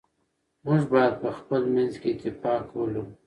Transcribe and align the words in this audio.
موږ 0.65 0.81
باید 0.93 1.13
په 1.23 1.29
خپل 1.37 1.61
منځ 1.75 1.93
کي 2.01 2.07
اتفاق 2.13 2.63
ولرو. 2.73 3.03